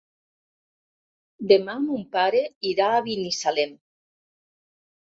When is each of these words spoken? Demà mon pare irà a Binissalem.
Demà 1.53 1.75
mon 1.83 2.09
pare 2.17 2.43
irà 2.73 2.89
a 2.97 3.07
Binissalem. 3.11 3.79